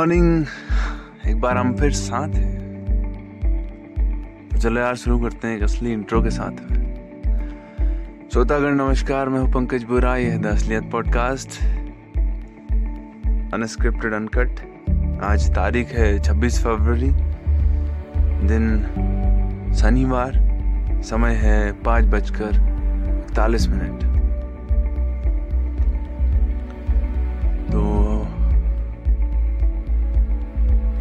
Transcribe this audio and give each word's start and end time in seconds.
Morning 0.00 0.46
एक 1.26 1.40
बार 1.40 1.56
हम 1.56 1.76
फिर 1.76 1.92
साथ 1.92 2.28
हैं। 2.28 2.58
तो 4.52 4.58
चलो 4.58 4.80
यार, 4.80 4.96
शुरू 4.96 5.18
करते 5.18 5.48
हैं 5.48 5.56
एक 5.56 5.62
असली 5.62 5.92
इंट्रो 5.92 6.22
के 6.22 6.30
साथ। 6.30 6.56
श्रोतागण, 8.32 8.74
नमस्कार, 8.74 9.28
मैं 9.28 9.40
हूँ 9.40 9.52
पंकज 9.52 9.84
बुरा, 9.84 10.16
यह 10.16 10.38
द 10.38 10.46
असलियत 10.46 10.90
पॉडकास्ट 10.90 11.62
अनस्क्रिप्टेड 13.54 14.12
अनकट 14.14 14.50
आज 15.22 15.54
तारीख 15.54 15.88
है 15.88 16.18
26 16.18 16.64
फरवरी, 16.64 17.10
दिन 18.46 18.82
शनिवार, 19.74 20.32
समय 21.02 21.34
है 21.34 21.72
पाँच 21.72 22.04
बजकर 22.04 22.50
इकतालीस 23.28 23.68
मिनट। 23.68 24.09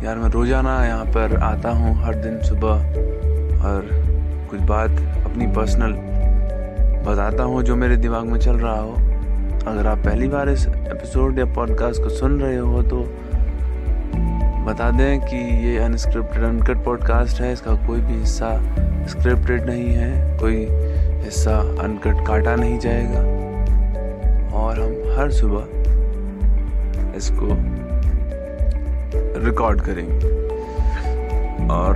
यार 0.04 0.18
मैं 0.18 0.28
रोज़ाना 0.30 0.74
यहाँ 0.86 1.06
पर 1.06 1.36
आता 1.38 1.70
हूँ 1.70 1.94
हर 2.04 2.16
दिन 2.16 2.42
सुबह 2.44 3.66
और 3.68 3.88
कुछ 4.50 4.60
बात 4.60 4.92
अपनी 5.26 5.48
पर्सनल 5.48 5.94
बताता 7.06 7.44
हूँ 7.44 7.64
जो 7.64 7.76
मेरे 7.76 7.98
दिमाग 7.98 8.26
में 8.26 8.40
चल 8.40 8.58
रहा 8.58 8.80
हो। 8.80 8.94
अगर 9.68 9.88
आप 9.88 9.98
पहली 9.98 10.28
बार 10.28 10.50
इस 10.50 10.66
एपिसोड 10.68 11.40
या 11.40 11.46
पॉडकास्ट 11.56 12.02
को 12.04 12.10
सुन 12.10 12.40
रहे 12.42 12.58
हो 12.58 12.82
तो 12.84 13.02
बता 14.66 14.90
दें 14.92 15.20
कि 15.22 15.38
ये 15.68 15.78
अनस्क्रिप्टेड 15.78 16.44
अनकट 16.44 16.84
पॉडकास्ट 16.86 17.42
है। 17.42 17.52
इसका 17.54 17.74
कोई 17.88 18.02
भी 18.02 18.14
हिस्सा 18.14 18.56
स्क्रिप्टेड 19.08 19.66
नहीं 19.66 19.90
है। 19.90 20.38
कोई 20.40 20.66
हिस्सा 21.24 21.58
अनकट 21.84 22.26
काटा 22.28 22.56
नहीं 22.56 22.80
जाएगा। 22.80 23.22
और 24.60 24.80
हम 24.80 25.20
हर 25.20 25.32
सुबह 25.32 25.64
इसको 27.18 27.56
रिकॉर्ड 29.16 29.82
करेंगे। 29.82 30.50
और 31.68 31.94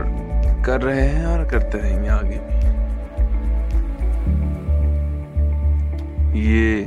कर 0.66 0.82
रहे 0.82 1.02
हैं 1.02 1.26
और 1.26 1.46
करते 1.46 1.78
रहेंगे 1.78 2.10
आगे 2.10 2.40
भी। 2.40 2.54
ये 6.40 6.86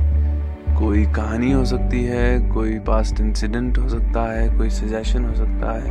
कोई 0.78 1.06
कहानी 1.06 1.52
हो 1.52 1.64
सकती 1.64 2.04
है, 2.04 2.48
कोई 2.48 2.78
पास्ट 2.78 3.20
इंसिडेंट 3.20 3.78
हो 3.78 3.88
सकता 3.88 4.32
है, 4.32 4.58
कोई 4.58 4.70
सजेशन 4.70 5.24
हो 5.24 5.34
सकता 5.34 5.72
है। 5.72 5.90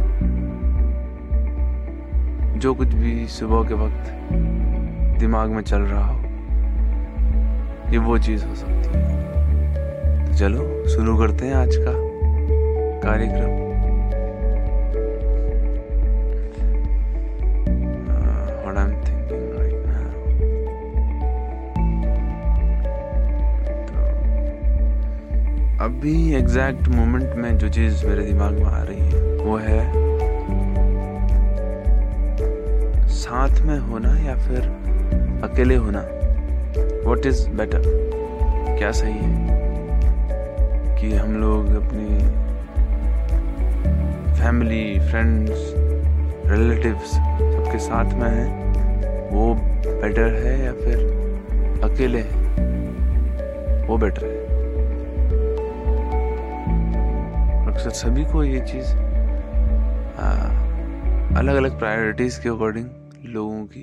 जो 2.60 2.74
कुछ 2.74 2.88
भी 2.88 3.28
सुबह 3.28 3.68
के 3.68 3.74
वक्त 3.74 4.20
दिमाग 5.20 5.50
में 5.50 5.62
चल 5.62 5.82
रहा 5.82 6.06
हो, 6.06 6.22
ये 7.92 7.98
वो 7.98 8.18
चीज़ 8.18 8.46
हो 8.46 8.56
सकती 8.56 8.90
है। 8.94 10.26
तो 10.26 10.34
चलो, 10.34 10.88
शुरू 10.88 11.18
करते 11.18 11.46
हैं 11.46 11.54
आज 11.54 11.76
का 11.76 11.92
कार्यक्रम। 13.10 13.65
अभी 25.86 26.34
एग्जैक्ट 26.34 26.88
मोमेंट 26.88 27.36
में 27.36 27.58
जो 27.58 27.70
चीज़ 27.70 28.06
मेरे 28.06 28.26
दिमाग 28.26 28.54
में 28.54 28.66
आ 28.66 28.84
रही 28.84 29.00
है, 29.00 29.36
वो 29.38 29.58
है 29.58 29.92
साथ 33.10 33.62
में 33.62 33.80
होना 33.80 34.20
या 34.20 34.36
फिर 34.36 34.62
अकेले 35.44 35.76
होना? 35.76 36.00
वट 37.10 37.26
इज़ 37.26 37.50
बेटर 37.50 37.82
क्या 38.78 38.92
सही 38.92 39.14
है? 39.14 39.48
कि 41.00 41.16
हम 41.16 41.38
लोग 41.42 41.68
अपनी 41.68 42.20
फैमिली 44.42 45.00
फ्रेंड्स 45.00 45.74
रिलेटिव्स 46.46 47.12
सबके 47.12 47.80
साथ 47.80 48.06
में 48.06 48.30
हैं, 48.30 48.74
वो 49.32 49.54
बेटर 50.02 50.34
है 50.34 50.66
या 50.66 50.72
फिर 50.72 50.98
अकेले 51.84 52.20
हैं? 52.20 52.46
वो 53.88 53.98
बेटर 53.98 54.26
है। 54.26 54.35
अक्सर 57.76 57.90
सभी 57.90 58.24
को 58.24 58.44
ये 58.44 58.60
चीज़ 58.68 58.92
अलग 61.38 61.56
अलग 61.56 61.78
प्रायोरिटीज़ 61.80 62.40
के 62.42 62.50
अकॉर्डिंग 62.50 62.88
लोगों 63.26 63.66
की 63.66 63.82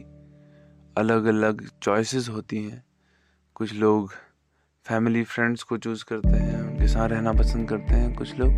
अलग 0.96 1.24
अलग 1.24 1.60
चॉइसेस 1.82 2.28
होती 2.28 2.62
हैं। 2.64 2.82
कुछ 3.54 3.74
लोग 3.74 4.12
फैमिली 4.86 5.24
फ्रेंड्स 5.24 5.62
को 5.62 5.78
चूज़ 5.78 6.04
करते 6.04 6.28
हैं, 6.28 6.62
उनके 6.62 6.86
साथ 6.88 7.08
रहना 7.08 7.32
पसंद 7.32 7.68
करते 7.68 7.94
हैं, 7.94 8.14
कुछ 8.14 8.38
लोग 8.38 8.52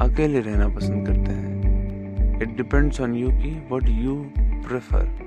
अकेले 0.00 0.40
रहना 0.40 0.68
पसंद 0.76 1.06
करते 1.06 1.32
हैं। 1.32 2.40
इट 2.42 2.56
डिपेंड्स 2.56 3.00
ऑन 3.00 3.14
यू 3.14 3.28
कि 3.32 3.50
वट 3.72 3.88
यू 3.88 4.16
प्रेफर 4.36 5.19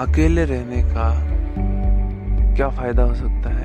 अकेले 0.00 0.44
रहने 0.44 0.82
का 0.82 1.26
क्या 2.56 2.68
फ़ायदा 2.68 3.02
हो 3.02 3.14
सकता 3.14 3.50
है? 3.50 3.64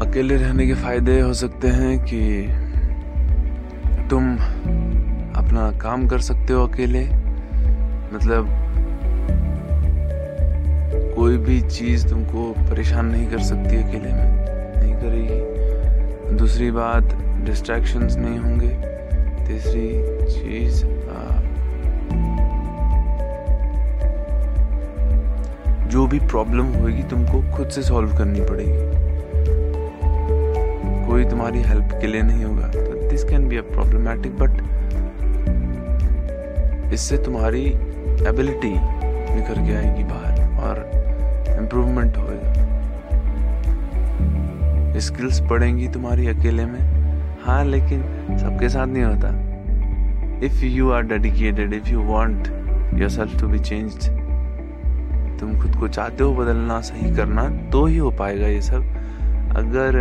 अकेले 0.00 0.36
रहने 0.36 0.66
के 0.66 0.74
फ़ायदे 0.74 1.20
हो 1.20 1.34
सकते 1.34 1.68
हैं 1.68 1.98
कि 1.98 2.20
तुम 4.10 4.36
अपना 5.36 5.78
काम 5.78 6.08
कर 6.08 6.18
सकते 6.18 6.52
हो 6.52 6.66
अकेले। 6.66 7.04
मतलब 8.12 8.48
कोई 11.16 11.36
भी 11.36 11.60
चीज़ 11.60 12.08
तुमको 12.08 12.52
परेशान 12.70 13.06
नहीं 13.06 13.26
कर 13.26 13.38
सकती 13.38 13.76
अकेले 13.76 14.12
में, 14.12 14.46
नहीं 14.76 14.94
करेगी। 14.94 16.36
दूसरी 16.36 16.70
बात 16.70 17.04
डिस्ट्रैक्शंस 17.44 18.16
नहीं 18.16 18.38
होंगे। 18.38 18.68
तीसरी 19.46 19.88
चीज़ 20.26 20.95
जो 25.96 26.06
भी 26.06 26.18
प्रॉब्लम 26.20 26.64
होगी 26.64 27.02
तुमको 27.02 27.38
खुद 27.56 27.68
से 27.68 27.82
सॉल्व 27.82 28.10
करनी 28.16 28.40
पड़ेगी। 28.40 28.72
कोई 31.06 31.24
तुम्हारी 31.24 31.58
हेल्प 31.58 31.92
के 32.00 32.06
लिए 32.06 32.22
नहीं 32.22 32.44
होगा। 32.44 32.66
तो 32.66 33.08
this 33.10 33.24
can 33.24 33.46
be 33.48 33.56
a 33.56 33.60
problematic 33.60 34.32
but 34.38 34.50
इससे 36.92 37.18
तुम्हारी 37.18 37.64
एबिलिटी 38.28 38.70
निखर 38.70 39.62
के 39.66 39.76
आएगी 39.76 40.04
बाहर 40.04 40.34
और 40.64 40.80
इम्प्रूवमेंट 41.58 42.16
होएगा। 42.16 42.52
स्किल्स 44.98 45.40
बढ़ेंगी 45.40 45.88
तुम्हारी 45.88 46.26
अकेले 46.26 46.64
में। 46.64 46.80
हाँ 47.44 47.64
लेकिन 47.64 48.02
सबके 48.38 48.68
साथ 48.68 48.86
नहीं 48.86 49.04
होता। 49.04 49.28
If 50.46 50.64
you 50.64 50.90
are 50.90 51.02
dedicated 51.02 51.72
if 51.72 51.88
you 51.88 52.00
want 52.00 52.48
yourself 53.10 53.40
to 53.40 53.48
be 53.48 53.58
changed 53.58 54.15
तुम 55.40 55.60
खुद 55.60 55.76
को 55.76 55.88
चाहते 55.88 56.24
हो 56.24 56.32
बदलना, 56.34 56.80
सही 56.80 57.14
करना 57.14 57.48
तो 57.72 57.84
ही 57.86 57.96
हो 57.96 58.10
पाएगा 58.10 58.46
ये 58.46 58.60
सब। 58.60 58.82
अगर 59.56 59.98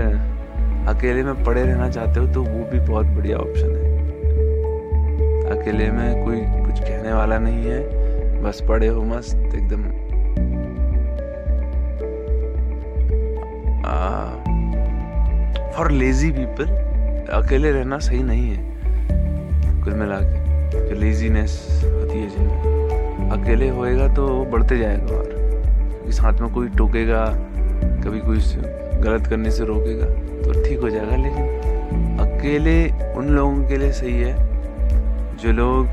अकेले 0.88 1.23
में 1.23 1.44
पड़े 1.44 1.63
रहना 1.63 1.90
चाहते 1.90 2.19
हो 2.19 2.28
तो 2.28 2.44
वो 2.44 2.66
भी 2.72 2.79
बहुत 2.79 3.06
बढ़िया 3.06 3.38
ऑप्शन 3.38 3.75
है। 3.75 3.95
अकेले 5.51 5.91
में 5.91 6.25
कोई 6.25 6.38
कुछ 6.66 6.79
कहने 6.79 7.13
वाला 7.13 7.38
नहीं 7.38 7.65
है। 7.65 8.44
बस 8.44 8.63
पड़े 8.69 8.88
हो, 8.88 9.04
मस्त, 9.04 9.36
एकदम। 9.36 9.83
फॉर 15.75 15.92
लेजी 15.92 16.31
पीपल 16.31 16.65
अकेले 17.33 17.71
रहना 17.71 17.98
सही 18.00 18.24
नहीं 18.24 18.50
है। 18.50 18.75
कुल 19.83 19.94
मिला 19.94 20.19
के 20.21 20.89
जो 20.89 20.95
लेजीनेस 20.95 21.81
होती 21.86 22.19
है 22.19 22.30
जिनमें। 22.30 23.31
अकेले 23.31 23.69
होएगा 23.69 24.07
तो 24.07 24.45
बढ़ते 24.45 24.77
जाएगा। 24.77 25.25
क्योंकि 26.06 26.18
साथ 26.18 26.42
में 26.42 26.54
कोई 26.54 26.68
टोकेगा, 26.69 27.25
कभी 28.04 28.19
कोई 28.19 28.40
गलत 29.02 29.28
करने 29.28 29.52
से 29.52 29.66
रोकेगा 29.66 30.06
तो 30.42 30.52
ठीक 30.63 30.80
हो 30.80 30.90
जाएगा। 30.90 31.16
लेकिन 31.16 32.19
अकेले, 32.19 32.75
उन 33.13 33.30
लोगों 33.30 33.63
के 33.68 33.78
लिए 33.78 33.92
सही 33.92 34.13
है, 34.13 34.34
जो 35.38 35.52
लोग 35.52 35.88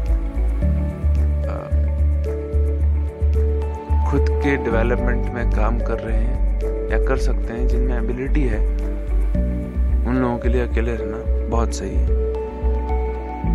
खुद 4.10 4.28
के 4.44 4.56
डेवलपमेंट 4.56 5.32
में 5.34 5.50
काम 5.50 5.78
कर 5.78 5.98
रहे 5.98 6.16
हैं 6.16 6.90
या 6.90 6.98
कर 7.06 7.16
सकते 7.18 7.52
हैं, 7.52 7.66
जिनमें 7.68 7.96
एबिलिटी 7.98 8.42
है, 8.42 8.60
उन 10.06 10.14
लोगों 10.16 10.36
के 10.38 10.48
लिए 10.48 10.68
अकेले 10.68 10.96
रहना 10.96 11.48
बहुत 11.48 11.74
सही 11.74 11.94
है। 11.94 12.20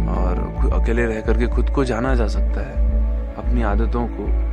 और 0.09 0.71
अकेले 0.73 1.05
रह 1.05 1.21
करके 1.21 1.47
खुद 1.47 1.69
को 1.69 1.85
जाना 1.85 2.15
जा 2.15 2.27
सकता 2.27 2.67
है, 2.67 2.85
अपनी 3.37 3.61
आदतों 3.65 4.07
को 4.07 4.46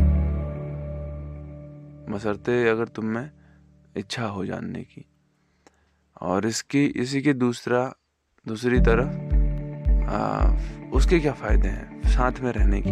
मसरते 2.08 2.68
अगर 2.68 2.88
तुम 2.88 3.04
में 3.04 3.30
इच्छा 3.96 4.26
हो 4.26 4.46
जानने 4.46 4.82
की। 4.82 5.04
और 6.22 6.46
इसकी 6.46 6.84
इसी 6.84 7.22
के 7.22 7.32
दूसरा 7.32 7.94
दूसरी 8.48 8.80
तरफ़ 8.80 9.34
आ, 10.04 10.46
उसके 10.90 11.20
क्या 11.20 11.32
फ़ायदे 11.32 11.68
हैं 11.68 12.02
साथ 12.02 12.32
में 12.40 12.52
रहने 12.52 12.80
के? 12.80 12.90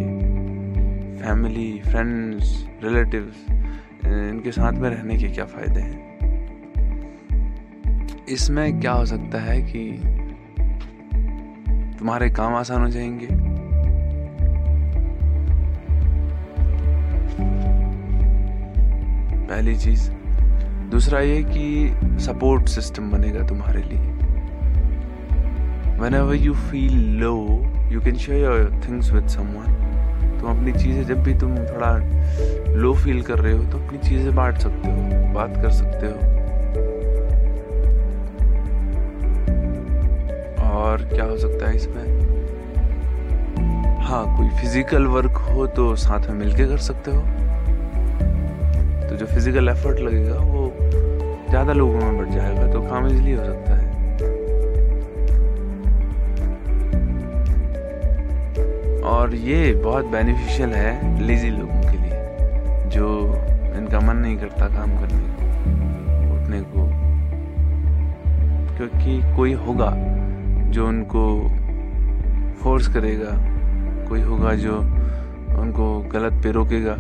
फैमिली 1.25 1.81
फ्रेंड्स 1.81 2.67
रिलेटिव्स 2.85 3.47
इनके 4.07 4.53
साथ 4.53 4.73
में 4.73 4.91
रहने 4.91 5.19
के 5.19 5.29
क्या 5.29 5.45
फ़ायदे 5.45 5.81
हैं? 5.81 6.13
इसमें 8.29 8.81
क्या 8.81 8.93
हो 8.93 9.07
सकता 9.07 9.41
है 9.41 9.63
कि 9.63 9.93
तुम्हारे 11.99 12.31
काम 12.31 12.55
आसान 12.55 12.83
हो 12.83 12.89
जाएँगे? 12.89 13.52
पहली 19.43 19.77
चीज़। 19.77 20.11
दूसरा 20.91 21.21
ये 21.21 21.43
कि 21.45 22.19
सपोर्ट 22.25 22.69
सिस्टम 22.69 23.11
बनेगा 23.11 23.47
तुम्हारे 23.49 23.83
लिए। 23.83 24.11
Whenever 26.15 26.35
you 26.37 26.55
feel 26.55 26.99
low 27.21 27.35
you 27.93 28.01
can 28.01 28.17
share 28.17 28.41
your 28.41 28.81
things 28.89 29.13
with 29.13 29.29
someone 29.29 29.81
तुम 30.41 30.51
अपनी 30.51 30.73
चीज़ें 30.73 31.05
जब 31.07 31.23
भी 31.23 31.35
तुम 31.39 31.57
थोड़ा 31.57 31.97
लो 32.75 32.93
फील 32.95 33.23
कर 33.23 33.39
रहे 33.39 33.53
हो 33.53 33.65
तो 33.65 33.79
अपनी 33.79 33.99
चीज़ें 33.99 34.35
बांट 34.35 34.59
सकते 34.59 34.89
हो, 34.89 35.33
बात 35.35 35.57
कर 35.57 35.71
सकते 35.73 36.07
हो। 36.07 36.31
और 40.73 41.05
क्या 41.15 41.25
हो 41.25 41.37
सकता 41.39 41.69
है 41.69 41.77
इसमें? 41.77 42.21
हाँ 44.03 44.25
कोई 44.37 44.49
फ़िज़िकल 44.61 45.07
वर्क 45.09 45.37
हो 45.49 45.67
तो 45.77 45.95
साथ 45.97 46.29
में 46.31 46.37
मिलके 46.37 46.65
कर 46.67 46.79
सकते 46.81 47.11
हो। 47.11 47.23
जो 49.23 49.27
फ़िज़िकल 49.27 49.69
एफर्ट 49.69 49.99
लगेगा, 50.01 50.35
वो 50.35 50.61
ज़्यादा 51.49 51.73
लोगों 51.73 51.99
में 51.99 52.17
बढ़ 52.19 52.29
जाएगा 52.29 52.67
तो 52.73 52.81
काम 52.83 53.07
इजली 53.07 53.33
हो 53.33 53.45
सकता 53.45 53.75
है। 53.75 53.91
और 59.03 59.35
ये 59.35 59.73
बहुत 59.75 60.05
बेनिफिशियल 60.05 60.71
है 60.71 61.27
लेजी 61.27 61.51
लोगों 61.51 61.81
के 61.83 61.97
लिए, 61.99 62.89
जो 62.89 63.07
इनका 63.77 64.01
मन 64.01 64.17
नहीं 64.17 64.37
करता 64.39 64.69
काम 64.69 64.99
करने 64.99 65.23
को, 65.29 65.45
उठने 66.35 66.61
को। 66.75 66.89
क्योंकि 68.77 69.37
कोई 69.37 69.53
होगा 69.63 69.93
जो 70.71 70.89
उनको 70.89 71.25
फोर्स 72.63 72.89
करेगा, 72.89 73.33
कोई 74.09 74.21
होगा 74.23 74.55
जो 74.57 74.79
उनको 75.63 75.99
गलत 76.13 76.43
पे 76.43 76.53
रोकेगा। 76.53 76.97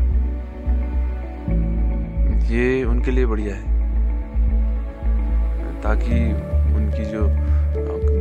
ये 2.50 2.84
उनके 2.84 3.10
लिए 3.10 3.26
बढ़िया 3.26 3.54
है। 3.54 3.70
ताकि 5.82 6.14
उनकी 6.76 7.04
जो 7.04 7.28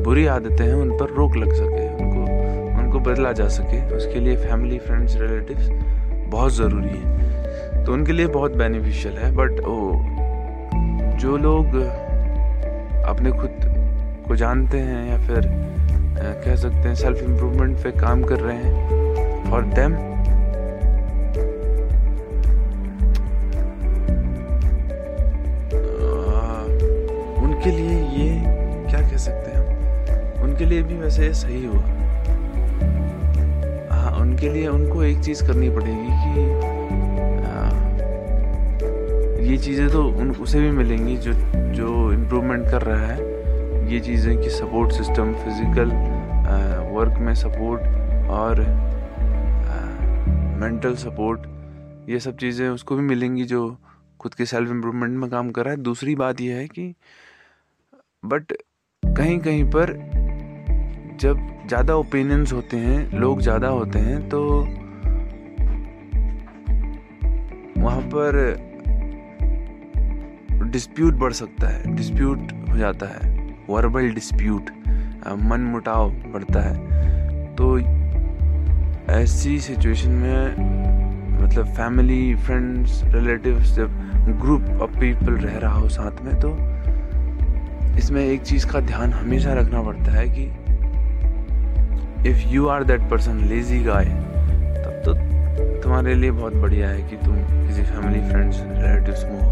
बुरी 0.04 0.26
आदतें 0.26 0.66
हैं, 0.66 0.74
उन 0.74 0.98
पर 0.98 1.10
रोक 1.10 1.36
लग 1.36 1.54
सके, 1.54 1.88
उनको 1.96 2.80
उनको 2.82 3.00
बदला 3.00 3.32
जा 3.32 3.48
सके। 3.48 3.82
उसके 3.96 4.20
लिए 4.20 4.36
फैमिली 4.38 4.78
फ्रेंड्स 4.80 5.18
रिलेटिव्स 5.18 5.70
बहुत 6.32 6.54
ज़रूरी 6.54 6.90
है। 6.90 7.84
तो 7.86 7.94
उनके 7.94 8.12
लिए 8.12 8.28
बहुत 8.28 8.56
बेनिफिशियल 8.56 9.14
है 9.14 9.32
बट 9.32 9.60
ओ, 9.60 9.94
जो 11.18 11.38
लोग 11.38 11.76
अपने 13.06 13.32
खुद 13.32 13.52
को 14.28 14.36
जानते 14.36 14.78
हैं 14.78 15.10
या 15.10 15.18
फिर 15.18 15.42
कह 16.46 16.56
सकते 16.56 16.88
हैं 16.88 16.96
सेल्फ 16.96 17.22
इम्प्रूवमेंट 17.24 17.78
पे 17.78 17.92
काम 17.92 18.24
कर 18.24 18.40
रहे 18.40 18.56
हैं 18.58 19.50
फॉर 19.50 19.64
देम 19.64 19.96
उनके 27.62 27.72
लिए 27.72 27.96
ये 28.18 28.30
क्या 28.90 29.00
कह 29.02 29.18
सकते 29.18 29.52
हैं 29.52 30.42
उनके 30.44 30.66
लिए 30.66 30.84
भी 30.84 30.96
वैसे 30.98 31.34
सही 31.34 31.66
हुआ। 31.66 31.81
हाँ 33.90 34.12
उनके 34.22 34.50
लिए 34.50 34.68
उनको 34.68 35.04
एक 35.04 35.19
चीज़ 35.24 35.44
करनी 35.48 35.69
पड़ेगी 35.69 36.08
कि 36.24 36.31
ये 39.50 39.58
चीज़ें 39.58 39.90
तो 39.90 40.04
उन, 40.04 40.31
उसे 40.31 40.60
भी 40.60 40.72
मिलेंगी 40.72 41.16
जो 41.18 41.34
जो 41.75 42.12
इम्प्रूवमेंट 42.13 42.69
कर 42.72 42.81
रहा 42.81 43.06
है। 43.06 43.19
ये 43.94 44.00
चीज़ें 44.00 44.38
कि 44.42 44.50
सपोर्ट 44.50 44.92
सिस्टम 44.92 45.34
फ़िज़िकल 45.44 45.92
वर्क 46.92 47.19
में 47.19 47.34
सपोर्ट 47.36 47.81
और 48.31 48.66
मेंटल 50.62 50.96
सपोर्ट 50.98 52.10
ये 52.10 52.19
सब 52.19 52.38
चीज़ें 52.38 52.68
उसको 52.69 52.96
भी 52.96 53.04
मिलेंगी 53.04 53.44
जो 53.46 53.78
खुद 54.19 54.34
के 54.34 54.46
सेल्फ 54.48 54.69
इम्प्रूवमेंट 54.69 55.18
में 55.18 55.30
काम 55.30 55.52
कर 55.52 55.63
रहा 55.66 55.74
है। 55.74 55.81
दूसरी 55.81 56.16
बात 56.16 56.42
यह 56.42 56.56
है 56.56 56.68
कि 56.68 56.94
बट 58.24 58.52
कहीं 59.04 59.38
कहीं 59.40 59.64
पर 59.66 59.92
जब 61.20 61.38
ज़्यादा 61.68 61.96
ओपिनियंस 61.96 62.54
होते 62.54 62.78
हैं, 62.78 63.20
लोग 63.20 63.42
ज़्यादा 63.42 63.68
होते 63.68 64.00
हैं 64.00 64.30
तो 64.30 64.42
वहाँ 67.82 68.02
पर 68.14 68.38
डिस्प्यूट 70.72 71.14
बढ़ 71.14 71.34
सकता 71.34 71.68
है 71.68 71.96
डिस्प्यूट 71.96 72.52
हो 72.70 72.78
जाता 72.78 73.06
है 73.08 73.56
वर्बल 73.70 74.10
डिस्प्यूट 74.14 74.70
मन 75.44 75.62
मुटाव 75.72 76.10
बढ़ता 76.34 76.62
है। 76.62 77.56
तो 77.56 77.78
ऐसी 79.14 79.60
सिचुएशन 79.60 80.12
में 80.12 81.42
मतलब 81.44 81.74
फैमिली 81.76 82.36
फ्रेंड्स 82.36 83.02
रिलेटिव्स 83.06 83.76
जब 83.76 83.90
ग्रुप 84.42 84.82
ऑफ़ 84.82 85.00
पीपल 85.00 85.34
रह 85.34 85.58
रहा 85.58 85.74
हो 85.74 85.90
साथ 85.90 86.22
में 86.22 86.40
तो 86.40 86.50
इसमें 87.98 88.26
एक 88.26 88.42
चीज़ 88.42 88.68
का 88.68 88.80
ध्यान 88.80 89.14
हमेशा 89.14 89.54
रखना 89.54 89.82
पड़ता 89.82 90.12
है 90.12 90.28
कि 90.30 90.44
if 92.30 92.48
you 92.48 92.68
are 92.68 92.84
that 92.84 93.02
person 93.02 93.38
lazy 93.46 93.80
guy 93.84 94.06
तब 94.06 95.02
तो 95.06 95.14
तुम्हारे 95.82 96.14
लिए 96.14 96.32
बहुत 96.32 96.56
बढ़िया 96.56 96.90
है 96.90 97.02
कि 97.02 97.16
तुम 97.16 97.36
किसी 97.68 97.84
फैमिली 97.84 98.22
फ्रेंड्स 98.30 98.62
रिलेटिव्स 98.62 99.24
में 99.24 99.42
हो। 99.42 99.52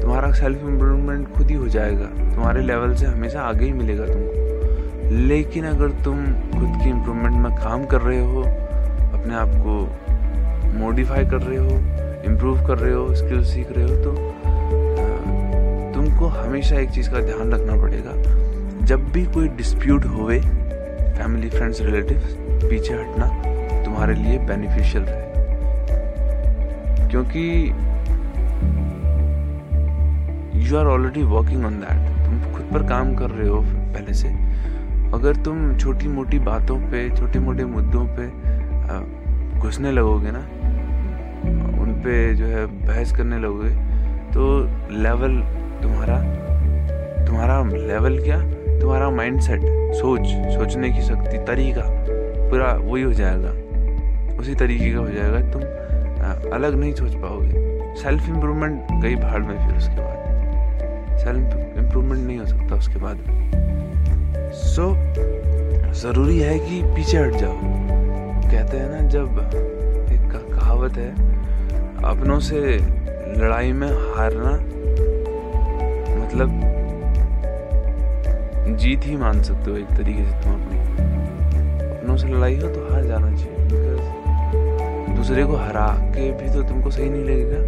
तुम्हारा 0.00 0.32
सेल्फ 0.32 0.58
इम्प्रूवमेंट 0.62 1.32
खुद 1.32 1.46
ही 1.46 1.54
हो 1.54 1.68
जाएगा। 1.68 2.06
तुम्हारे 2.34 2.62
लेवल 2.62 2.94
से 2.94 3.06
हमेशा 3.06 3.40
आगे 3.40 3.64
ही 3.64 3.72
मिलेगा 3.72 4.06
तुमको। 4.06 5.10
लेकिन 5.10 5.64
अगर 5.64 5.90
तुम 5.90 6.24
खुद 6.26 6.78
की 6.82 6.88
इम्प्रूवमेंट 6.90 7.34
में 7.34 7.56
काम 7.56 7.84
कर 7.84 8.00
रहे 8.00 8.20
हो, 8.20 8.42
अपने 8.42 9.34
आप 9.34 9.48
को 9.66 10.78
मॉडिफाई 10.78 11.24
कर 11.24 11.42
रहे 11.42 11.58
हो 11.58 11.76
इम्प्रूव 12.30 12.66
कर 12.66 12.78
रहे 12.78 12.92
हो 12.92 13.14
स्किल 13.14 13.44
सीख 13.44 13.72
रहे 13.72 13.84
हो 13.84 14.04
तो 14.04 14.34
तुमको 16.18 16.34
हमेशा 16.34 16.76
एक 16.76 16.88
चीज़ 16.90 17.08
का 17.10 17.20
ध्यान 17.20 17.52
रखना 17.52 17.74
पड़ेगा। 17.80 18.12
जब 18.86 19.02
भी 19.12 19.24
कोई 19.24 19.48
डिस्प्यूट 19.48 20.04
होवे 20.04 20.38
फैमिली 21.18 21.50
फ्रेंड्स 21.50 21.80
रिलेटिव्स 21.80 22.32
पीछे 22.62 22.94
हटना 22.94 23.26
तुम्हारे 23.84 24.14
लिए 24.14 24.38
बेनिफिशियल 24.46 25.04
रहे। 25.08 25.22
क्योंकि 27.08 27.44
you 30.64 30.78
are 30.78 30.86
already 30.86 31.22
working 31.24 31.64
on 31.66 31.76
that 31.80 32.00
तुम 32.24 32.40
खुद 32.54 32.64
पर 32.72 32.86
काम 32.88 33.14
कर 33.14 33.30
रहे 33.30 33.48
हो 33.48 33.60
पहले 33.60 34.14
से। 34.14 34.28
अगर 35.14 35.36
तुम 35.44 35.76
छोटी 35.76 36.08
मोटी 36.08 36.38
बातों 36.50 36.78
पे 36.90 37.08
छोटे 37.16 37.38
मोटे 37.38 37.64
मुद्दों 37.76 38.04
पे 38.18 38.26
घुसने 39.60 39.92
लगोगे 39.92 40.30
ना, 40.30 40.42
उन 41.82 41.94
पे 42.04 42.34
जो 42.34 42.46
है 42.46 42.66
बहस 42.82 43.16
करने 43.16 43.38
लगोगे 43.38 43.70
तो 44.34 44.42
लेवल 45.02 45.42
तुम्हारा 45.82 46.18
तुम्हारा 47.26 47.62
लेवल 47.62 48.18
क्या? 48.18 48.40
तुम्हारा 48.80 49.10
माइंडसेट 49.10 49.60
सोच 49.94 50.26
सोचने 50.54 50.90
की 50.90 51.02
शक्ति 51.02 51.38
तरीका 51.38 51.82
पूरा 52.50 52.72
वही 52.74 53.02
हो 53.02 53.12
जाएगा। 53.12 53.50
उसी 54.38 54.54
तरीके 54.54 54.90
का 54.90 54.98
हो 54.98 55.08
जाएगा। 55.08 55.40
तुम 55.50 55.62
अलग 56.52 56.74
नहीं 56.74 56.94
सोच 56.94 57.14
पाओगे। 57.14 57.68
सेल्फ 57.94 58.28
इम्प्रूवमेंट 58.28 59.02
गई 59.02 59.14
भाड़ 59.14 59.40
में 59.40 59.66
फिर 59.66 59.76
उसके 59.76 59.96
बाद। 59.96 61.18
सेल्फ 61.18 61.78
इम्प्रूवमेंट 61.78 62.26
नहीं 62.26 62.38
हो 62.38 62.46
सकता 62.46 62.74
उसके 62.74 62.96
बाद। 62.96 63.18
सो 64.54 64.88
so, 64.88 64.96
ज़रूरी 65.94 66.38
है 66.38 66.58
कि 66.58 66.82
पीछे 66.84 67.18
हट 67.18 67.32
जाओ। 67.32 67.56
कहते 68.50 68.76
हैं 68.76 68.90
ना 68.90 69.08
जब 69.08 69.38
एक 70.12 70.54
कहावत 70.54 70.92
है 70.92 71.10
अपनों 72.04 72.38
से 72.40 72.60
लड़ाई 73.36 73.72
में 73.72 73.88
हारना 73.88 74.50
मतलब 76.28 76.48
जीत 78.78 79.04
ही 79.04 79.16
मान 79.16 79.42
सकते 79.42 79.70
हो 79.70 79.76
एक 79.76 79.90
तरीके 79.96 80.24
से 80.24 80.32
तुम 80.42 80.52
अपनी। 80.54 80.78
अपनों 81.88 82.16
से 82.16 82.28
लड़ाई 82.28 82.56
हो 82.56 82.68
तो 82.68 82.80
हार 82.88 83.04
जाना 83.04 83.30
चाहिए 83.36 83.64
बिकॉज़ 83.68 85.16
दूसरे 85.16 85.44
को 85.44 85.56
हरा 85.56 85.86
के 86.14 86.30
भी 86.32 86.52
तो 86.54 86.62
तुमको 86.68 86.90
सही 86.90 87.08
नहीं 87.10 87.24
लगेगा, 87.24 87.58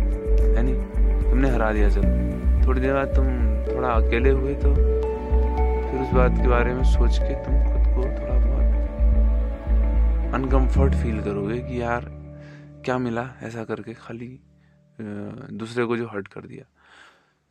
है 0.57 0.63
नहीं? 0.63 0.75
तुमने 1.23 1.51
हरा 1.51 1.73
दिया 1.73 1.89
चलो 1.89 2.67
थोड़ी 2.67 2.81
देर 2.81 2.95
बाद 2.95 3.15
तुम 3.17 3.27
थोड़ा 3.67 3.89
अकेले 3.89 4.31
हुए 4.31 4.55
तो 4.55 4.75
फिर 4.75 6.01
उस 6.01 6.13
बात 6.15 6.37
के 6.37 6.49
बारे 6.49 6.75
में 6.75 6.83
सोच 6.85 7.19
के 7.19 7.35
तुम 7.45 7.55
खुद 7.65 7.85
को 7.95 8.03
थोड़ा 8.19 8.37
बहुत 8.37 8.69
अनकम्फर्ट 10.35 10.95
फील 10.95 11.21
करोगे 11.21 11.59
कि 11.61 11.81
यार, 11.83 12.03
क्या 12.85 12.99
मिला 12.99 13.25
ऐसा 13.43 13.65
करके 13.65 13.95
खाली 13.95 14.31
दूसरे 15.59 15.85
को 15.85 15.97
जो 15.97 16.07
हर्ट 16.07 16.29
कर 16.29 16.41
दिया। 16.41 16.65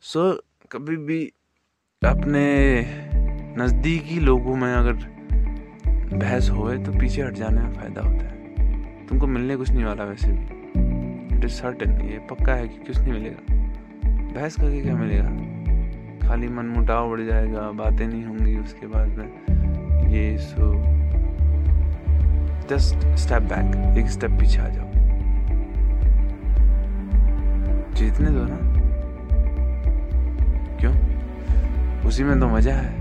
सो 0.02 0.42
कभी 0.72 0.96
भी 0.96 1.32
अपने 2.02 2.42
नज़दीकी 3.58 4.20
लोगों 4.20 4.56
में 4.56 4.74
अगर 4.74 4.92
बहस 6.16 6.50
होए 6.50 6.78
तो 6.78 6.92
पीछे 6.92 7.22
हट 7.22 7.34
जाने 7.34 7.62
में 7.62 7.72
फ़ायदा 7.72 8.02
होता 8.02 8.24
है। 8.24 9.06
तुमको 9.06 9.26
मिलने 9.26 9.56
कुछ 9.56 9.70
नहीं 9.70 9.84
वाला 9.84 10.04
वैसे 10.04 10.28
भी। 10.28 11.36
इट 11.36 11.44
इज़ 11.44 11.52
सर्टन 11.52 12.00
ये 12.00 12.18
पक्का 12.18 12.54
है 12.54 12.68
कि 12.68 12.78
कुछ 12.78 12.98
नहीं 12.98 13.12
मिलेगा। 13.12 13.54
बहस 14.34 14.56
करके 14.56 14.80
क्या 14.80 14.96
मिलेगा? 14.96 16.28
खाली 16.28 16.48
मन 16.48 16.66
मुटाव 16.66 17.10
बढ़ 17.10 17.20
जाएगा, 17.20 17.70
बातें 17.72 18.06
नहीं 18.06 18.24
होंगी 18.24 18.56
उसके 18.56 18.86
बाद 18.86 19.08
में। 19.08 20.08
ये 20.12 20.38
सो 20.38 20.72
जस्ट 22.68 23.06
स्टेप 23.16 23.42
बैक 23.42 23.98
एक 23.98 24.10
स्टेप 24.10 24.30
पीछे 24.30 24.58
आ 24.58 24.68
जाओ। 24.68 24.90
जीतने 27.94 28.30
दो 28.30 28.44
ना। 28.44 28.69
क्यों? 30.80 30.94
उसी 32.08 32.24
में 32.24 32.38
तो 32.40 32.48
मज़ा 32.48 32.72
है। 32.72 32.98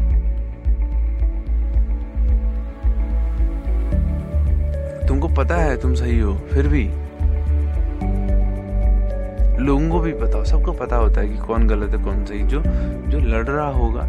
तुमको 5.07 5.27
पता 5.27 5.55
है 5.55 5.77
तुम 5.77 5.93
सही 5.93 6.19
हो 6.19 6.33
फिर 6.53 6.67
भी। 6.67 6.83
लोगों 9.59 9.89
को 9.89 9.99
भी 9.99 10.11
पता 10.13 10.37
हो 10.37 10.45
सबको 10.45 10.71
पता 10.71 10.95
होता 10.95 11.21
है 11.21 11.29
कि 11.29 11.37
कौन 11.37 11.67
गलत 11.67 11.95
है 11.95 12.03
कौन 12.03 12.23
सही। 12.25 12.43
जो 12.43 12.61
जो 13.07 13.19
लड़ 13.19 13.45
रहा 13.45 13.69
होगा 13.69 14.05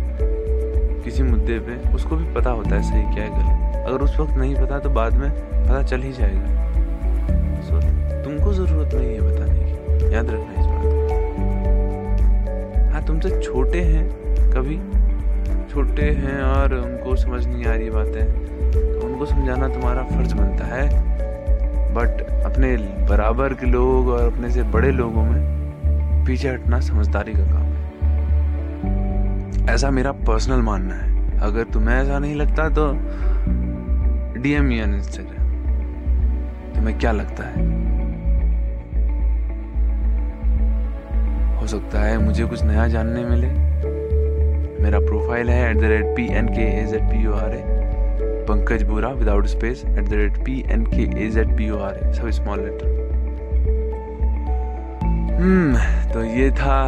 किसी 1.05 1.23
मुद्दे 1.23 1.59
पे 1.59 1.95
उसको 1.95 2.17
भी 2.17 2.35
पता 2.35 2.51
होता 2.51 2.75
है 2.77 2.83
सही 2.83 3.03
क्या 3.15 3.25
है 3.25 3.31
गलत। 3.31 3.87
अगर 3.87 3.99
उस 3.99 4.19
वक्त 4.21 4.33
नहीं 4.33 4.55
पता 4.55 4.79
तो 4.79 4.91
बाद 4.91 5.15
में 5.15 5.31
पता 5.31 5.83
चल 5.83 6.01
ही 6.01 6.13
जाएगा। 6.13 6.59
So, 7.61 7.83
तुमको 8.25 8.53
ज़रूरत 8.53 8.95
नहीं 8.95 9.15
है 9.15 9.21
बताने 9.21 9.61
की। 9.61 10.15
याद 10.15 10.31
रखना 10.31 10.60
तुमसे 13.11 13.41
छोटे 13.41 13.81
हैं, 13.81 14.11
कभी। 14.51 14.77
छोटे 15.73 16.03
हैं 16.03 16.43
और 16.43 16.75
उनको 16.75 17.17
समझ 17.17 17.47
नहीं 17.47 17.65
आ 17.65 17.75
रही 17.75 17.91
बातें। 17.91 18.33
तो 18.73 19.07
उनको 19.07 19.27
समझाना 19.27 19.69
तुम्हारा 19.69 20.03
फ़र्ज़ 20.03 20.35
बनता 20.35 20.65
है। 20.65 21.11
बट 21.95 22.23
अपने 22.45 22.77
बराबर 23.09 23.55
के 23.55 23.67
लोग 23.67 24.09
और 24.09 24.33
अपने 24.33 24.51
से 24.51 24.63
बड़े 24.63 24.91
लोगों 24.91 25.23
में 25.23 25.61
पीछे 26.27 26.49
हटना 26.49 26.81
समझदारी 26.81 27.33
का 27.33 27.45
काम 27.45 27.63
है। 27.63 27.91
ऐसा 29.75 29.91
मेरा 29.91 30.13
पर्सनल 30.13 30.63
मानना 30.63 30.95
है। 30.95 31.39
अगर 31.41 31.63
तुम्हें 31.63 31.97
ऐसा 31.97 32.19
नहीं 32.19 32.35
लगता 32.35 32.69
तो 32.69 32.93
डीएम 34.41 34.65
ऑन 34.65 34.95
इंस्टाग्राम 34.95 35.51
तुम्हें 36.75 36.99
क्या 36.99 37.13
लगता 37.13 37.45
है? 37.45 37.80
हो 41.61 41.67
सकता 41.67 42.01
है 42.01 42.19
मुझे 42.19 42.45
कुछ 42.45 42.63
नया 42.65 42.87
जानने 42.89 43.25
मिले। 43.25 43.49
मेरा 44.83 44.99
प्रोफ़ाइल 45.01 45.51
है 45.51 45.71
at 45.71 45.77
the 45.77 45.85
rate 45.85 46.05
P 46.17 46.27
N 46.35 46.49
K 46.49 46.63
A 46.81 46.85
Z 46.87 47.11
P 47.11 47.23
U 47.25 47.33
R 47.33 47.55
A 47.55 47.63
Pankaj 48.49 48.83
Bora 48.83 49.09
without 49.09 49.47
space 49.47 49.85
at 49.87 50.09
the 50.09 50.13
rate 50.13 50.45
P 50.45 50.65
N 50.71 50.85
K 50.85 51.03
A 51.25 51.29
Z 51.31 51.57
P 51.57 51.71
O 51.71 51.79
R 51.79 51.97
A 51.97 52.13
सब 52.13 52.31
स्मॉल 52.31 52.61
लेटर 52.61 52.99
हम्म 55.41 56.13
तो 56.13 56.25
ये 56.25 56.51
था 56.51 56.79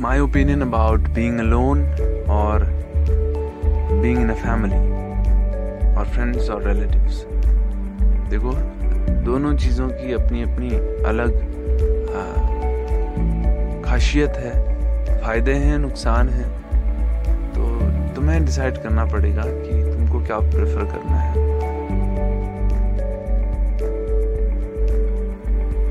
my 0.00 0.18
opinion 0.18 0.62
about 0.62 1.08
being 1.08 1.38
alone 1.38 1.84
और 2.30 2.64
being 4.02 4.18
in 4.18 4.30
a 4.30 4.34
family 4.34 4.78
और 5.94 6.06
friends 6.06 6.50
और 6.50 6.66
relatives 6.68 7.24
देखो, 8.30 8.52
दोनों 9.24 9.56
चीज़ों 9.56 9.88
की 9.88 10.12
अपनी 10.12 10.42
अपनी 10.42 10.68
अलग 11.04 11.49
खासियत 13.90 14.36
है 14.36 14.50
फ़ायदे 15.22 15.52
हैं 15.52 15.78
नुकसान 15.78 16.28
हैं 16.28 16.48
तो 17.54 17.62
तुम्हें 18.14 18.44
डिसाइड 18.44 18.76
करना 18.82 19.04
पड़ेगा 19.04 19.42
कि 19.44 19.82
तुमको 19.84 20.20
क्या 20.26 20.38
प्रेफर 20.40 20.84
करना 20.92 21.16
है। 21.16 21.48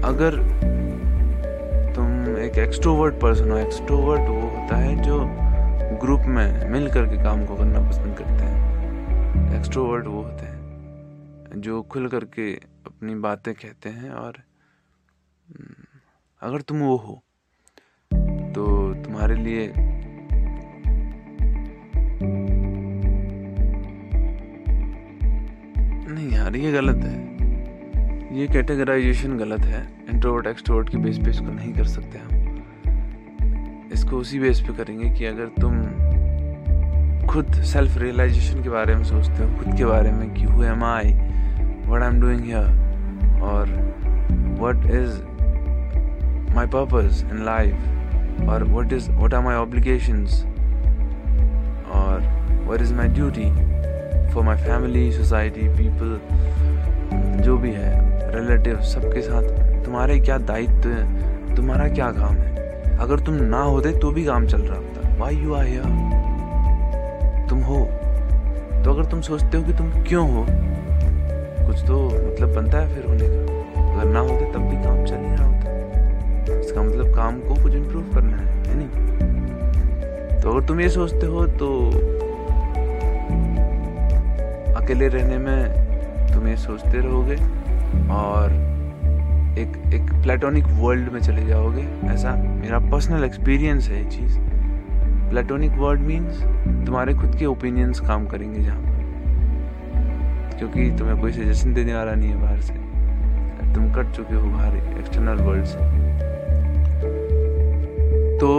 अगर 0.04 0.38
तुम 1.96 2.38
एक 2.38 2.58
एक्सट्रोवर्ट 2.58 3.20
पर्सन 3.22 3.52
हो 3.52 3.58
एक्सट्रोवर्ट 3.58 4.22
वो 4.22 4.40
होता 4.50 4.76
है 4.76 4.96
जो 5.04 5.20
ग्रुप 6.02 6.22
में 6.28 6.70
मिल 6.70 6.90
करके 6.92 7.24
काम 7.24 7.46
को 7.46 7.56
करना 7.56 7.88
पसंद 7.90 8.18
करते 8.18 8.44
हैं। 8.44 9.58
एक्सट्रोवर्ट 9.60 10.08
वो 10.08 10.22
होते 10.22 10.46
हैं 10.46 11.62
जो 11.62 11.82
खुल 11.84 12.08
करके 12.08 12.54
अपनी 12.88 13.16
बातें 13.22 13.54
कहते 13.54 13.90
हैं 13.90 14.12
और 14.12 14.38
हम्म, 15.48 15.74
अगर 16.42 16.62
तुम 16.62 16.80
वो 16.80 16.96
हो 16.98 17.24
तुम्हारे 19.20 19.42
लिए। 19.44 19.72
नहीं 26.14 26.30
यार, 26.30 26.56
ये 26.56 26.72
गलत 26.72 27.04
है। 27.04 27.16
ये 28.40 28.48
कैटेगराइजेशन 28.48 29.38
गलत 29.38 29.60
है। 29.60 29.82
इंट्रोवर्ट 30.14 30.48
एक्सट्रोवर्ट 30.48 30.90
की 30.90 30.98
बेस 30.98 31.18
पे 31.18 31.30
इसको 31.30 31.52
नहीं 31.52 31.74
कर 31.74 31.84
सकते 31.84 32.20
हम। 32.20 33.90
इसको 33.94 34.18
उसी 34.18 34.40
बेस 34.40 34.62
पे 34.62 34.74
करेंगे 34.74 35.10
कि 35.10 35.26
अगर 35.26 35.46
तुम 35.62 35.76
खुद 37.28 37.62
सेल्फ 37.64 37.98
रियलाइजेशन 37.98 38.64
के 38.64 38.70
बारे 38.70 38.96
में 38.96 39.04
सोचते 39.04 39.44
हो, 39.44 39.54
खुद 39.60 39.78
के 39.78 39.86
बारे 39.86 40.12
में 40.12 40.34
कि 40.34 40.44
who 40.44 40.64
am 40.64 40.84
I 40.84 41.14
what 41.86 42.02
I 42.02 42.10
am 42.10 42.22
doing 42.22 42.44
here 42.46 43.42
और 43.42 43.66
what 44.60 44.86
is 44.86 45.22
my 46.56 46.68
purpose 46.68 47.26
in 47.32 47.46
life 47.46 47.96
और 48.48 48.64
what 48.64 48.94
is 48.94 49.12
what 49.12 49.34
are 49.34 49.42
my 49.42 49.56
obligations 49.56 50.44
और 51.92 52.22
what 52.66 52.82
is 52.82 52.94
my 52.94 53.08
duty 53.08 53.52
for 54.34 54.44
my 54.44 54.58
family 54.58 55.12
society 55.12 55.62
people 55.62 56.20
जो 57.42 57.58
भी 57.58 57.72
है 57.72 58.20
रिलेटिव 58.36 58.82
सबके 58.82 59.22
साथ 59.22 59.44
तुम्हारे 59.86 60.20
क्या 60.20 60.38
दायित्व 60.38 60.90
है? 60.90 61.30
तुम्हारा 61.56 61.88
क्या 61.88 62.12
काम 62.12 62.34
है? 62.34 62.50
अगर 62.98 63.20
तुम 63.20 63.36
ना 63.36 63.62
होते 63.62 63.92
तो 63.92 64.12
भी 64.12 64.26
काम 64.26 64.48
चल 64.48 64.62
रहा 64.62 64.78
होता। 64.78 65.16
वाई 65.18 65.36
यू 65.36 65.54
आर 65.54 65.66
तुम 67.50 67.60
हो। 67.60 67.86
तो 68.84 68.94
अगर 68.94 69.06
तुम 69.06 69.22
सोचते 69.22 69.58
हो 69.58 69.64
कि 69.64 69.74
तुम 69.74 69.90
क्यों 69.90 70.32
हो, 70.32 70.46
कुछ 71.68 71.82
तो 71.88 72.06
मतलब 72.06 72.56
बनता 72.56 72.78
है 72.78 72.96
फिर 72.96 73.06
होने 73.06 73.26
का। 73.28 73.94
अगर 73.94 74.06
ना 74.06 74.20
होते 74.20 74.46
तब 74.54 74.60
भी 74.60 74.76
काम 74.76 75.06
चल 75.06 75.39
इसका 76.70 76.82
मतलब 76.82 77.16
काम 77.16 77.40
को 77.40 77.54
कुछ 77.64 77.76
इम्प्रूव 77.76 78.04
करना 78.14 78.38
है 78.38 78.52
है 78.66 78.74
नहीं? 78.78 80.40
तो 80.42 80.50
अगर 80.50 80.68
तुम 80.68 80.82
ये 80.82 80.90
सोचते 80.90 81.28
हो 81.28 81.46
तो 81.48 81.70
अकेले 84.76 85.08
रहने 85.08 85.38
में 85.38 86.34
तुम 86.34 86.48
ये 86.48 86.56
सोचते 86.58 86.98
रहोगे 86.98 87.36
और 88.14 88.52
एक 89.60 89.94
एक 89.94 90.12
प्लेटोनिक 90.24 90.66
वर्ल्ड 90.72 91.12
में 91.12 91.20
चले 91.20 91.46
जाओगे। 91.46 91.88
ऐसा 92.06 92.34
मेरा 92.36 92.80
पर्सनल 92.80 93.24
एक्सपीरियंस 93.24 93.90
है 93.90 94.04
ये 94.04 94.10
चीज़। 94.12 94.38
प्लेटोनिक 95.30 95.72
वर्ल्ड 95.72 96.02
मीन्स 96.02 96.42
तुम्हारे 96.86 97.14
खुद 97.14 97.36
के 97.36 97.46
ओपिनियंस 97.46 98.00
काम 98.00 98.28
करेंगे 98.28 98.60
जहाँ 98.60 98.84
क्योंकि 100.58 100.90
तुम्हें 101.00 101.20
कोई 101.22 101.32
सजेशन 101.32 101.74
देने 101.74 101.94
वाला 101.94 102.14
नहीं 102.14 102.30
है 102.30 102.42
बाहर 102.42 102.62
से। 102.62 102.74
तुम 103.74 103.92
कट 103.94 104.16
चुके 104.16 104.36
हो 104.36 104.48
बाहर 104.48 104.78
एक्सटर्नल 104.78 105.44
वर्ल्ड 105.44 105.66
से। 105.66 106.09
तो 108.40 108.50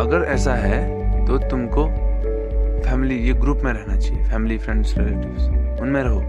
अगर 0.00 0.24
ऐसा 0.28 0.54
है 0.54 1.26
तो 1.26 1.38
तुमको 1.50 1.84
फैमिली 2.84 3.16
ये 3.18 3.32
ग्रुप 3.32 3.60
में 3.64 3.72
रहना 3.72 3.96
चाहिए 3.96 4.24
फैमिली 4.24 4.58
फ्रेंड्स 4.58 4.96
रिलेटिव्स 4.98 5.80
उनमें 5.80 6.02
रहो। 6.02 6.20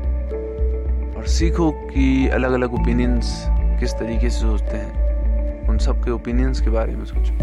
और 1.18 1.26
सीखो 1.28 1.70
कि 1.72 2.28
अलग 2.28 2.54
अलग 2.54 2.74
ओपिनियंस 2.74 3.44
किस 3.80 3.94
तरीके 3.94 4.30
से 4.30 4.40
सोचते 4.40 4.78
हैं। 4.78 5.70
उन 5.70 5.78
सब 5.78 6.04
के 6.04 6.12
ओपिनियंस 6.12 6.62
के 6.62 6.70
बारे 6.70 6.96
में 6.96 7.06
सोचो। 7.06 7.34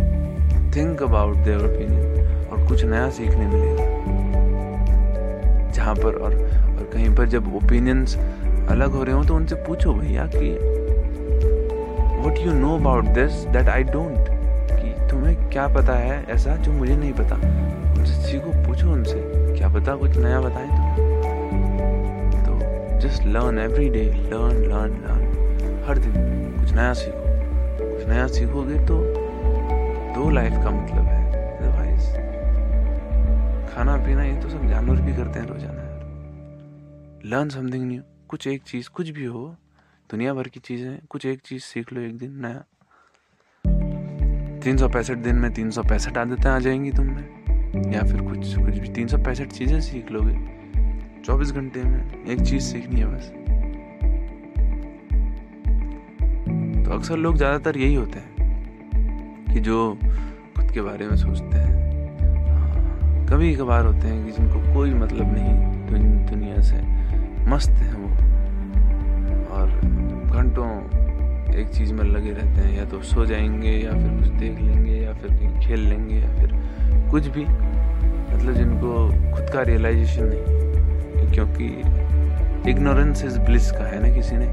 थिंक 0.77 1.03
अबाउट 1.03 1.37
देयर 1.37 1.59
ओपिनियन 1.59 2.49
और 2.49 2.67
कुछ 2.69 2.85
नया 2.85 3.09
सीखने 3.11 3.47
मिलेगा। 3.47 3.87
जहाँ 5.73 5.95
पर 5.95 6.15
और 6.15 6.35
और 6.35 6.91
कहीं 6.93 7.15
पर 7.15 7.29
जब 7.29 7.55
ओपिनियंस 7.57 8.17
अलग 8.71 8.91
हो 8.91 9.05
रहे 9.05 9.15
हो 9.15 9.25
तो 9.25 9.35
उनसे 9.35 9.55
पूछो 9.67 9.93
भैया 9.93 10.27
कि 10.35 10.53
what 12.25 12.47
you 12.47 12.53
know 12.53 12.77
about 12.77 13.05
this 13.15 13.45
that 13.47 13.69
I 13.69 13.83
don't 13.85 14.32
तुम्हें 15.33 15.51
क्या 15.51 15.67
पता 15.69 15.95
है 15.95 16.25
ऐसा 16.31 16.57
जो 16.57 16.73
मुझे 16.73 16.97
नहीं 16.97 17.13
पता? 17.13 17.37
उनसे 17.37 18.15
सीखो 18.23 18.51
पूछो 18.67 18.91
उनसे। 18.93 19.21
क्या 19.57 19.69
पता 19.69 19.95
कुछ 19.97 20.17
नया 20.17 20.41
बताएँ 20.41 20.69
तुम्हें 22.47 22.99
just 23.01 23.27
learn 23.27 23.59
every 23.59 23.89
day 23.89 24.05
learn 24.05 24.57
learn 24.65 24.93
learn 25.05 25.85
हर 25.87 25.99
दिन 25.99 26.13
कुछ 26.61 26.73
नया 26.73 26.93
सीखो। 26.95 27.25
कुछ 27.79 28.09
नया 28.09 28.27
सीखोगे 28.27 28.79
तो 28.87 28.99
दो 30.15 30.29
लाइफ 30.31 30.53
का 30.53 30.71
मतलब 30.71 31.05
है 31.05 31.21
अदरवाइज़ 31.57 32.07
खाना 33.75 33.97
पीना 33.97 34.25
ये 34.25 34.41
तो 34.43 34.49
सब 34.49 34.69
जानवर 34.69 35.01
भी 35.01 35.13
करते 35.17 35.39
हैं 35.41 35.47
रोज़ाना। 35.47 35.83
यार 35.83 37.23
लर्न 37.25 37.49
समथिंग 37.49 37.85
न्यू 37.89 38.03
कुछ 38.29 38.47
एक 38.47 38.63
चीज़, 38.63 38.89
कुछ 38.89 39.09
भी 39.11 39.25
हो, 39.25 39.57
दुनिया 40.11 40.35
भर 40.35 40.49
की 40.49 40.61
चीज़ें, 40.61 40.99
कुछ 41.11 41.27
एक 41.27 41.41
चीज़ 41.45 41.63
सीख 41.63 41.93
लो 41.93 42.01
एक 42.01 42.17
दिन, 42.19 42.31
नया। 42.41 42.65
तीन 44.65 44.77
सौ 44.77 44.89
पैंसठ 44.89 45.19
दिन 45.19 45.37
में 45.37 45.51
तीन 45.53 45.71
सौ 45.71 45.83
पैंसठ 45.83 46.19
आदतें 46.19 46.49
आ 46.51 46.59
जाएँगी 46.59 46.91
तुम 46.91 47.07
में 47.07 47.93
या 47.93 48.03
फिर 48.03 48.21
कुछ 48.21 48.55
कुछ 48.57 48.79
भी 48.79 48.89
तीन 48.89 49.09
सौ 49.09 49.19
पैंसठ 49.19 49.53
चीज़ें 49.53 49.81
सीख 49.81 50.11
लोगे? 50.13 50.35
चौबीस 51.25 51.51
घंटे 51.53 51.83
में 51.83 52.25
एक 52.25 52.41
चीज़ 52.41 52.63
सीखनी 52.63 53.01
है 53.01 53.07
बस। 53.07 53.33
तो 56.85 56.93
अक्सर 56.93 57.17
लोग 57.17 57.37
ज़्यादातर 57.37 57.77
यही 57.79 57.95
होते 57.95 58.19
हैं 58.19 59.53
कि 59.53 59.61
जो 59.61 59.99
खुद 60.57 60.71
के 60.71 60.81
बारे 60.81 61.09
में 61.09 61.17
सोचते 61.17 61.59
हैं। 61.59 61.75
हाँ, 62.49 63.27
कभी 63.27 63.55
कभार 63.57 63.85
होते 63.87 64.09
हैं 64.09 64.25
कि 64.25 64.33
जिनको 64.33 64.75
कोई 64.75 64.95
मतलब 64.95 65.35
नहीं 65.35 65.55
तो 65.87 66.31
दुनिया 66.31 66.61
से 66.61 66.81
मस्त 67.51 67.71
है 67.71 67.95
वो। 67.95 68.09
और 69.51 69.69
घंटों 70.33 70.69
एक 71.55 71.69
चीज़ 71.69 71.93
में 71.93 72.05
लगे 72.05 72.31
रहते 72.31 72.61
हैं 72.61 72.79
या 72.79 72.85
तो 72.85 73.03
सो 73.03 73.27
जाएँगे 73.27 73.71
या 73.71 73.91
फिर 73.91 74.19
कुछ 74.19 74.29
देख 74.29 74.61
लेंगे 74.61 74.93
या 74.93 75.13
फिर 75.13 75.31
कहीं 75.31 75.61
खेल 75.61 75.81
लेंगे 75.81 76.15
या 76.15 76.29
फिर 76.37 76.53
कुछ 77.11 77.27
भी। 77.27 77.45
मतलब 78.35 78.55
जिनको 78.55 79.07
खुद 79.37 79.51
का 79.51 79.63
रियलाइजेशन 79.63 80.25
नहीं 80.25 81.31
क्योंकि 81.33 82.71
इग्नोरेंस 82.71 83.25
इज़ 83.25 83.39
ब्लिस 83.39 83.71
का 83.71 83.85
है 83.85 84.03
ना 84.03 84.15
किसी 84.17 84.37
ने? 84.37 84.49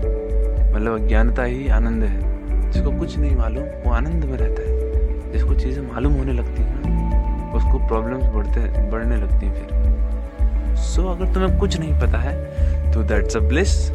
मतलब 0.75 1.01
अज्ञानता 1.01 1.44
ही 1.44 1.68
आनंद 1.68 2.03
है। 2.03 2.72
जिसको 2.72 2.91
कुछ 2.91 3.18
नहीं 3.18 3.36
मालूम 3.36 3.63
वो 3.63 3.91
आनंद 3.91 4.25
में 4.25 4.38
रहता 4.38 4.62
है। 4.62 5.32
जिसको 5.32 5.53
चीज़ें 5.53 5.82
मालूम 5.94 6.13
होने 6.13 6.34
लगती 6.34 6.62
हैं 6.62 7.53
उसको 7.53 7.88
प्रॉब्लम्स 7.88 8.25
बढ़ते 8.25 8.89
बढ़ने 8.89 9.15
लगती 9.15 9.46
हैं 9.46 9.53
फिर। 9.53 10.75
सो 10.75 11.01
so, 11.01 11.10
अगर 11.10 11.34
तुम्हें 11.34 11.60
कुछ 11.60 11.79
नहीं 11.79 11.94
पता 12.00 12.18
है 12.18 12.91
तो 12.91 13.03
दैट्स 13.03 13.38
अ 13.38 13.39
ब्लिस 13.39 13.91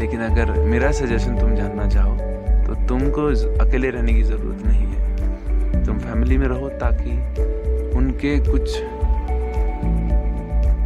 लेकिन 0.00 0.20
अगर 0.20 0.52
मेरा 0.60 0.92
सजेशन 0.92 1.38
तुम 1.38 1.54
जानना 1.54 1.88
चाहो 1.88 2.31
तुमको 2.92 3.22
अकेले 3.64 3.90
रहने 3.90 4.12
की 4.14 4.22
ज़रूरत 4.22 4.66
नहीं 4.66 4.86
है। 4.86 5.84
तुम 5.84 5.98
फैमिली 5.98 6.38
में 6.38 6.46
रहो 6.46 6.68
ताकि 6.68 7.10
उनके 7.96 8.36
कुछ 8.40 8.78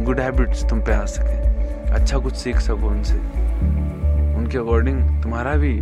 गुड 0.05 0.19
हैबिट्स 0.19 0.63
तुम 0.69 0.81
पे 0.81 0.93
आ 0.93 1.05
सके। 1.05 1.91
अच्छा 1.91 2.17
कुछ 2.17 2.33
सीख 2.33 2.59
सको 2.59 2.87
उनसे। 2.87 3.17
उनके 4.37 4.57
अकॉर्डिंग 4.57 5.23
तुम्हारा 5.23 5.55
भी 5.55 5.73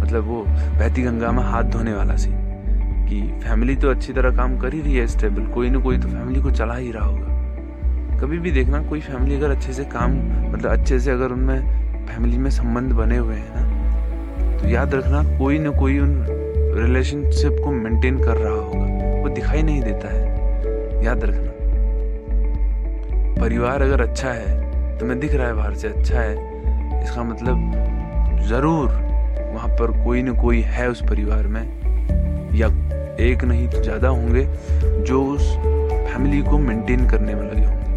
मतलब 0.00 0.24
वो 0.24 0.44
बहती 0.48 1.02
गंगा 1.02 1.32
में 1.32 1.42
हाथ 1.42 1.62
धोने 1.62 1.92
वाला 1.92 2.16
सी। 2.16 2.30
कि 3.08 3.20
फैमिली 3.44 3.76
तो 3.76 3.90
अच्छी 3.90 4.12
तरह 4.12 4.36
काम 4.36 4.58
कर 4.58 4.74
ही 4.74 4.80
रही 4.80 4.96
है 4.96 5.06
स्टेबल 5.06 5.46
कोई 5.46 5.70
ना 5.70 5.78
कोई 5.78 5.98
तो 5.98 6.08
फैमिली 6.08 6.42
को 6.42 6.50
चला 6.50 6.74
ही 6.74 6.90
रहा 6.92 7.04
होगा। 7.04 8.18
कभी 8.20 8.38
भी 8.38 8.50
देखना, 8.50 8.82
कोई 8.82 9.00
फैमिली 9.00 9.36
अगर 9.36 9.50
अच्छे 9.50 9.72
से 9.72 9.84
काम 9.84 10.12
मतलब 10.52 10.70
अच्छे 10.70 11.00
से 11.00 11.10
अगर 11.10 11.32
उनमें 11.32 12.06
फैमिली 12.06 12.38
में 12.38 12.50
संबंध 12.50 12.92
बने 12.92 13.16
हुए 13.16 13.34
हैं 13.34 13.54
ना 13.54 13.83
तो 14.64 14.70
याद 14.70 14.94
रखना, 14.94 15.22
कोई 15.38 15.58
ना 15.58 15.70
कोई 15.70 15.98
उन 15.98 16.12
रिलेशनशिप 16.74 17.56
को 17.64 17.70
मेंटेन 17.70 18.18
कर 18.18 18.36
रहा 18.36 18.52
होगा। 18.52 19.22
वो 19.22 19.28
दिखाई 19.28 19.62
नहीं 19.62 19.82
देता 19.82 20.08
है। 20.08 21.04
याद 21.04 21.24
रखना। 21.24 21.50
परिवार 23.40 23.82
अगर 23.82 24.00
अच्छा 24.00 24.28
है 24.28 24.98
तुम्हें 24.98 25.18
दिख 25.20 25.34
रहा 25.34 25.46
है 25.46 25.54
बाहर 25.54 25.74
से 25.74 25.88
अच्छा 25.88 26.20
है। 26.20 27.02
इसका 27.02 27.22
मतलब 27.22 28.40
ज़रूर 28.48 28.88
वहाँ 29.54 29.68
पर 29.70 29.90
कोई 30.04 30.22
न 30.22 30.34
कोई 30.34 30.60
है 30.60 30.88
उस 30.90 31.02
परिवार 31.02 31.46
में, 31.46 31.62
या 32.54 32.68
एक 33.20 33.44
नहीं 33.44 33.68
तो 33.68 33.82
ज़्यादा 33.82 34.08
होंगे 34.08 34.46
जो 35.04 35.24
उस 35.24 35.52
फैमिली 36.08 36.42
को 36.42 36.58
मेंटेन 36.58 37.06
करने 37.08 37.34
में 37.34 37.42
लगे 37.42 37.64
होंगे। 37.64 37.92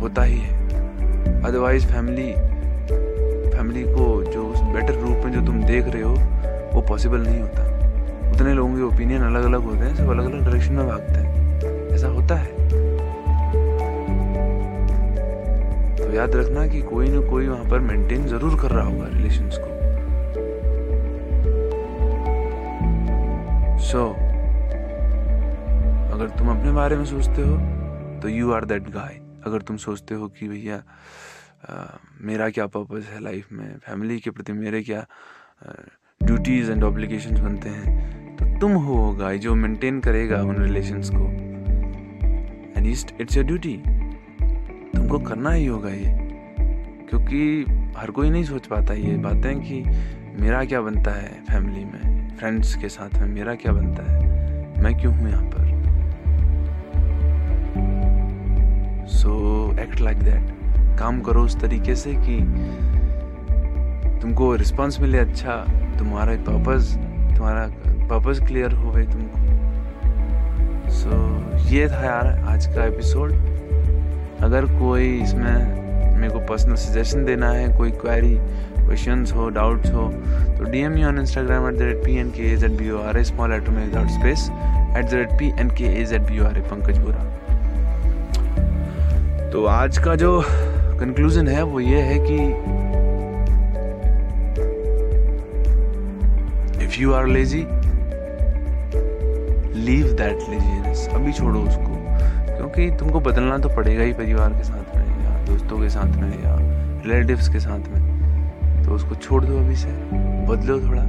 होता 0.00 0.22
ही 0.22 0.38
है। 0.38 1.42
अदरवाइज़ 1.42 1.86
फैमिली 1.86 2.32
फैमिली 3.50 3.82
को 3.84 4.22
जो 4.24 4.47
बेटर 4.72 4.94
रूप 4.94 5.24
में 5.24 5.32
जो 5.32 5.40
तुम 5.46 5.62
देख 5.64 5.84
रहे 5.84 6.02
हो 6.02 6.14
वो 6.74 6.80
पॉसिबल 6.88 7.20
नहीं 7.20 7.40
होता। 7.40 7.62
उतने 8.30 8.54
लोगों 8.54 8.76
के 8.76 8.82
ओपिनियन 8.82 9.22
अलग 9.22 9.44
अलग 9.44 9.62
होते 9.62 9.78
हैं 9.78 9.94
सब 9.94 10.10
अलग 10.10 10.24
अलग 10.24 10.44
डायरेक्शन 10.44 10.74
में 10.74 10.86
भागते 10.86 11.12
हैं। 11.12 11.90
ऐसा 11.90 12.08
होता 12.08 12.34
है। 12.34 12.56
तो 15.96 16.12
याद 16.14 16.36
रखना 16.36 16.66
कि 16.66 16.82
कोई 16.82 17.08
ना 17.08 17.20
कोई 17.20 17.48
वहाँ 17.48 17.64
पर 17.64 17.78
मेंटेन 17.78 18.26
ज़रूर 18.26 18.60
कर 18.60 18.70
रहा 18.70 18.86
होगा 18.86 19.06
रिलेशन 19.06 19.48
को। 19.48 19.76
सो 23.80 23.98
so, 23.98 24.04
अगर 26.14 26.28
तुम 26.38 26.48
अपने 26.48 26.72
बारे 26.72 26.96
में 26.96 27.04
सोचते 27.04 27.42
हो 27.42 27.56
तो 28.20 28.28
यू 28.28 28.52
आर 28.52 28.64
दैट 28.64 28.88
गाय 28.90 29.20
अगर 29.46 29.62
तुम 29.62 29.76
सोचते 29.76 30.14
हो 30.14 30.28
कि 30.28 30.48
भैया 30.48 30.82
मेरा 32.20 32.48
क्या 32.50 32.66
पर्पज 32.66 33.04
है 33.04 33.22
लाइफ 33.22 33.52
में? 33.52 33.78
फैमिली 33.78 34.18
के 34.18 34.30
प्रति 34.30 34.52
मेरे 34.52 34.82
क्या 34.82 35.04
ड्यूटीज़ 36.20 36.70
एंड 36.72 36.84
ऑब्लिगेशन 36.84 37.42
बनते 37.42 37.68
हैं? 37.68 38.36
तो 38.36 38.58
तुम 38.60 38.72
हो 38.72 39.12
गाय 39.14 39.38
जो 39.38 39.54
मेंटेन 39.54 40.00
करेगा 40.00 40.42
उन 40.42 40.56
रिलेशंस 40.56 41.10
को। 41.14 41.26
एंड 42.76 42.86
इट्स 42.86 43.36
योर 43.36 43.46
ड्यूटी 43.46 43.76
तुमको 44.94 45.18
करना 45.18 45.50
ही 45.50 45.66
होगा 45.66 45.90
ये। 45.90 46.16
क्योंकि 47.10 47.64
हर 47.96 48.10
कोई 48.10 48.30
नहीं 48.30 48.44
सोच 48.44 48.66
पाता 48.66 48.94
ये 48.94 49.16
बातें 49.16 49.60
कि 49.60 49.82
मेरा 50.42 50.64
क्या 50.64 50.80
बनता 50.80 51.10
है 51.10 51.42
फैमिली 51.44 51.84
में? 51.84 52.36
फ्रेंड्स 52.38 52.74
के 52.76 52.88
साथ 52.88 53.18
में 53.20 53.26
मेरा 53.26 53.54
क्या 53.54 53.72
बनता 53.72 54.02
है? 54.02 54.82
मैं 54.82 54.98
क्यों 55.00 55.14
हूँ 55.14 55.28
यहाँ 55.28 55.44
पर? 55.46 55.66
सो 59.08 59.32
एक्ट 59.80 60.00
लाइक 60.00 60.18
दैट 60.18 60.57
काम 60.98 61.20
करो 61.20 61.44
उस 61.44 61.60
तरीके 61.60 61.94
से 61.96 62.14
कि 62.26 62.38
तुमको 64.20 64.54
रिस्पॉन्स 64.56 65.00
मिले 65.00 65.18
अच्छा 65.18 65.56
तुम्हारा 65.98 66.34
पर्पज 66.48 66.94
तुम्हारा 67.36 67.66
पर्पज 68.08 68.46
क्लियर 68.46 68.72
हो 68.72 68.90
गए 68.92 69.04
तुमको. 69.06 69.46
सो 70.90 71.10
so, 71.10 71.72
ये 71.72 71.88
था 71.88 72.04
यार 72.04 72.26
आज 72.48 72.66
का 72.74 72.84
एपिसोड 72.84 73.32
अगर 74.42 74.66
कोई 74.78 75.08
इसमें 75.22 76.16
मेरे 76.18 76.32
को 76.32 76.38
पर्सनल 76.46 76.74
सजेशन 76.76 77.24
देना 77.24 77.50
है 77.50 77.68
कोई 77.76 77.90
क्वेरी 77.90 78.34
क्वेश्चन 78.78 79.24
हो 79.36 79.48
डाउट्स 79.50 79.90
हो 79.92 80.08
तो 80.58 80.70
D 80.70 80.80
M 80.80 80.94
on 81.06 81.18
Instagram 81.18 81.68
at 81.68 81.74
the 81.74 81.82
rate 81.82 82.04
P 82.04 82.16
N 82.18 82.30
K 82.30 82.52
H 82.52 82.64
eight 82.64 82.78
B 82.78 82.90
O 82.90 82.98
R 82.98 83.18
A 83.18 83.24
small 83.24 83.52
eight 83.52 83.68
में 83.68 83.84
without 83.84 84.08
space 84.10 84.48
at 84.96 85.04
the 85.04 85.14
rate 85.14 85.38
P 85.38 85.52
N 85.60 85.70
K 85.78 85.84
H 86.00 86.12
eight 86.12 86.22
B 86.30 86.38
O 86.38 86.44
R 86.44 86.58
A 86.58 86.60
Pankaj 86.70 86.98
Bora 86.98 87.24
तो 89.50 89.64
आज 89.66 89.98
का 89.98 90.14
जो 90.16 90.30
conclusion 90.98 91.48
है 91.48 91.62
वो 91.62 91.80
ये 91.80 92.00
है 92.02 92.18
कि 92.20 92.36
if 96.84 97.00
you 97.00 97.12
are 97.12 97.26
lazy 97.26 97.60
leave 99.80 100.06
that 100.12 100.38
laziness 100.50 101.08
अभी 101.14 101.32
छोड़ो 101.32 101.60
उसको। 101.60 101.96
क्योंकि 102.56 102.90
तुमको 102.90 103.20
बदलना 103.20 103.58
तो 103.58 103.68
पड़ेगा 103.68 104.02
ही 104.02 104.12
परिवार 104.12 104.52
के 104.52 104.64
साथ 104.64 104.96
में 104.96 105.24
या 105.24 105.44
दोस्तों 105.44 105.78
के 105.80 105.88
साथ 105.88 106.16
में 106.16 106.44
या 106.44 106.56
रिलेटिव्स 107.04 107.48
के 107.48 107.60
साथ 107.60 107.78
में। 107.78 108.84
तो 108.84 108.90
उसको 108.90 109.14
छोड़ 109.14 109.44
दो 109.44 109.58
अभी 109.58 109.76
से। 109.76 109.88
बदलो 110.48 110.80
थोड़ा। 110.80 111.02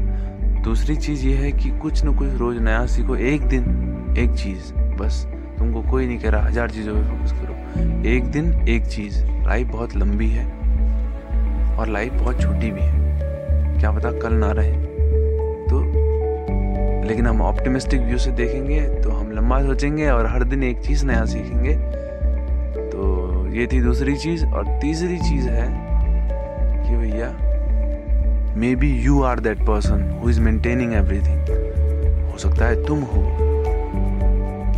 दूसरी 0.63 0.95
चीज़ 0.95 1.27
ये 1.27 1.35
है 1.35 1.51
कि 1.51 1.69
कुछ 1.69 2.03
ना 2.03 2.11
कुछ 2.11 2.35
रोज़ 2.35 2.59
नया 2.59 2.85
सीखो। 2.85 3.15
एक 3.15 3.41
दिन, 3.41 3.63
एक 4.17 4.31
चीज़, 4.31 4.73
बस। 4.73 5.25
तुमको 5.59 5.81
कोई 5.81 6.07
नहीं 6.07 6.19
कह 6.19 6.29
रहा, 6.29 6.45
हज़ार 6.45 6.69
चीज़ों 6.69 6.95
पे 6.95 7.01
फोकस 7.01 7.31
करो। 7.31 7.58
एक 8.07 8.31
दिन 8.31 8.53
एक 8.69 8.85
चीज़। 8.85 9.23
लाइफ 9.47 9.67
बहुत 9.67 9.95
लंबी 9.95 10.29
है 10.29 10.45
और 11.77 11.87
लाइफ 11.87 12.13
बहुत 12.13 12.41
छोटी 12.41 12.71
भी 12.71 12.81
है। 12.81 13.77
क्या 13.79 13.91
पता 13.91 14.11
कल 14.11 14.33
ना 14.33 14.51
रहे। 14.51 14.71
तो 15.67 15.81
लेकिन 17.07 17.27
हम 17.27 17.41
ऑप्टिमिस्टिक 17.41 18.01
व्यू 18.01 18.17
से 18.17 18.31
देखेंगे 18.31 18.81
तो 19.03 19.11
हम 19.11 19.31
लंबा 19.31 19.61
सोचेंगे 19.61 20.09
और 20.09 20.27
हर 20.27 20.43
दिन 20.43 20.63
एक 20.63 20.79
चीज़ 20.79 21.05
नया 21.05 21.25
सीखेंगे। 21.25 21.73
तो 22.89 23.47
ये 23.49 23.67
थी 23.67 23.81
दूसरी 23.81 24.15
चीज़ 24.17 24.45
और 24.45 24.67
तीसरी 24.81 25.17
चीज़ 25.19 25.47
है 25.49 25.67
कि 26.83 26.95
भैया 26.97 27.29
maybe 28.75 28.91
you 29.01 29.21
are 29.23 29.39
that 29.39 29.59
person 29.59 30.09
who 30.23 30.29
is 30.29 30.41
maintaining 30.41 30.93
everything 30.93 32.29
हो 32.31 32.37
सकता 32.37 32.65
है 32.65 32.85
तुम 32.85 32.99
हो, 32.99 33.23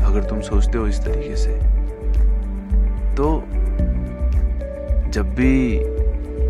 अगर 0.06 0.24
तुम 0.24 0.42
सोचते 0.42 0.78
हो 0.78 0.88
इस 0.88 1.00
तरीके 1.00 1.36
से। 1.36 1.71
तो 3.18 3.44
जब 5.12 5.34
भी 5.36 5.78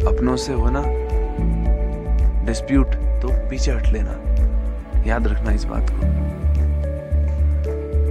अपनों 0.07 0.35
से 0.35 0.53
हो 0.53 0.69
ना 0.69 0.83
डिस्प्यूट 2.45 2.95
तो 3.21 3.27
पीछे 3.49 3.71
हट 3.71 3.87
लेना। 3.93 4.13
याद 5.07 5.27
रखना 5.27 5.51
इस 5.51 5.63
बात 5.65 5.89
को। 5.89 5.99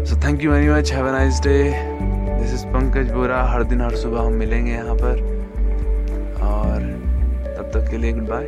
So 0.07 0.21
thank 0.25 0.43
you 0.45 0.51
very 0.53 0.69
much 0.69 0.93
have 0.93 1.07
nice 1.09 1.41
day 1.41 1.57
this 2.41 2.53
is 2.55 2.67
Pankaj 2.67 3.11
Bora 3.13 3.43
हर 3.43 3.65
दिन, 3.65 3.81
हर 3.81 3.95
सुबह 3.97 4.21
हम 4.21 4.33
मिलेंगे 4.33 4.73
यहाँ 4.73 4.95
पर। 4.95 5.23
और 6.43 6.79
तब 7.57 7.71
तक 7.75 7.91
के 7.91 7.97
लिए 7.97 8.13
गुड 8.13 8.29
बाय 8.29 8.47